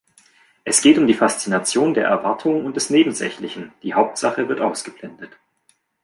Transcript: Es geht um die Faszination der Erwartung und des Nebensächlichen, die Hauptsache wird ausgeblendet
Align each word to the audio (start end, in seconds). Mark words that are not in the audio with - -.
Es 0.63 0.81
geht 0.81 0.97
um 0.97 1.05
die 1.05 1.13
Faszination 1.13 1.93
der 1.93 2.07
Erwartung 2.07 2.65
und 2.65 2.75
des 2.75 2.89
Nebensächlichen, 2.89 3.71
die 3.83 3.93
Hauptsache 3.93 4.49
wird 4.49 4.59
ausgeblendet 4.59 5.29